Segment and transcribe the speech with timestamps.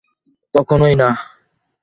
[0.55, 1.09] কখনই না!